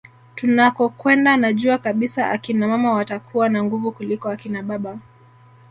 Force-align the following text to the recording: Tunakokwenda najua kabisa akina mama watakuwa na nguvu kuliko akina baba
Tunakokwenda 0.35 1.37
najua 1.37 1.77
kabisa 1.77 2.29
akina 2.31 2.67
mama 2.67 2.93
watakuwa 2.93 3.49
na 3.49 3.63
nguvu 3.63 3.91
kuliko 3.91 4.29
akina 4.29 4.63
baba 4.63 4.99